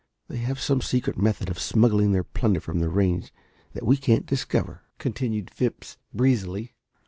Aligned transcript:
They 0.29 0.37
have 0.37 0.59
some 0.59 0.81
secret 0.81 1.15
method 1.15 1.47
of 1.47 1.59
smuggling 1.59 2.11
their 2.11 2.23
plunder 2.23 2.59
from 2.59 2.79
the 2.79 2.89
range 2.89 3.31
that 3.73 3.85
we 3.85 3.97
can't 3.97 4.25
discover," 4.25 4.81
continued 4.97 5.51
Phipps 5.51 5.97
breezily. 6.11 6.73